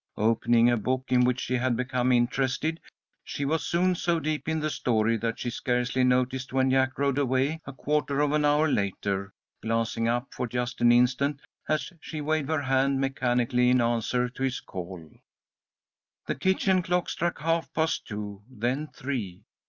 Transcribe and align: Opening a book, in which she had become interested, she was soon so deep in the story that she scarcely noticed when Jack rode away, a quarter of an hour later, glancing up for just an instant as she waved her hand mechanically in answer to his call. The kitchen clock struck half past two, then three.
Opening 0.17 0.67
a 0.71 0.77
book, 0.77 1.03
in 1.09 1.25
which 1.25 1.39
she 1.39 1.53
had 1.53 1.77
become 1.77 2.11
interested, 2.11 2.79
she 3.23 3.45
was 3.45 3.63
soon 3.67 3.93
so 3.93 4.19
deep 4.19 4.49
in 4.49 4.59
the 4.59 4.71
story 4.71 5.15
that 5.17 5.37
she 5.37 5.51
scarcely 5.51 6.03
noticed 6.03 6.51
when 6.51 6.71
Jack 6.71 6.97
rode 6.97 7.19
away, 7.19 7.61
a 7.67 7.71
quarter 7.73 8.19
of 8.19 8.31
an 8.31 8.43
hour 8.43 8.67
later, 8.67 9.31
glancing 9.61 10.07
up 10.07 10.33
for 10.33 10.47
just 10.47 10.81
an 10.81 10.91
instant 10.91 11.39
as 11.69 11.93
she 12.01 12.19
waved 12.19 12.49
her 12.49 12.63
hand 12.63 12.99
mechanically 12.99 13.69
in 13.69 13.79
answer 13.79 14.27
to 14.27 14.41
his 14.41 14.59
call. 14.59 15.07
The 16.25 16.33
kitchen 16.33 16.81
clock 16.81 17.07
struck 17.07 17.37
half 17.37 17.71
past 17.71 18.07
two, 18.07 18.41
then 18.49 18.87
three. 18.87 19.43